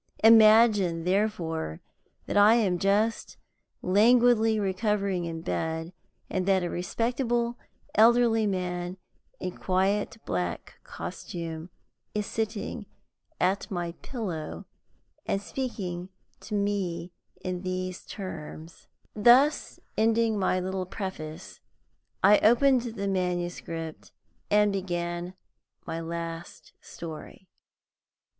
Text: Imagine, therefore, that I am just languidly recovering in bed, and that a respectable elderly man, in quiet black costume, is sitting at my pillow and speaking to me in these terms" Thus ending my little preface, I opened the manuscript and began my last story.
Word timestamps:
Imagine, 0.23 1.03
therefore, 1.03 1.79
that 2.25 2.35
I 2.35 2.55
am 2.55 2.79
just 2.79 3.37
languidly 3.83 4.59
recovering 4.59 5.25
in 5.25 5.41
bed, 5.43 5.93
and 6.27 6.47
that 6.47 6.63
a 6.63 6.71
respectable 6.71 7.59
elderly 7.93 8.47
man, 8.47 8.97
in 9.39 9.55
quiet 9.55 10.17
black 10.25 10.79
costume, 10.83 11.69
is 12.15 12.25
sitting 12.25 12.87
at 13.39 13.69
my 13.69 13.91
pillow 14.01 14.65
and 15.27 15.39
speaking 15.39 16.09
to 16.39 16.55
me 16.55 17.11
in 17.41 17.61
these 17.61 18.03
terms" 18.03 18.87
Thus 19.15 19.79
ending 19.95 20.39
my 20.39 20.59
little 20.59 20.87
preface, 20.87 21.59
I 22.23 22.39
opened 22.39 22.95
the 22.95 23.07
manuscript 23.07 24.11
and 24.49 24.73
began 24.73 25.35
my 25.85 25.99
last 26.01 26.73
story. 26.81 27.49